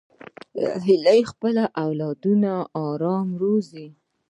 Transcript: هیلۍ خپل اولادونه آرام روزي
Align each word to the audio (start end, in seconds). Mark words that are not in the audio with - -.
هیلۍ 0.85 1.21
خپل 1.31 1.55
اولادونه 1.85 2.51
آرام 2.89 3.27
روزي 3.41 3.87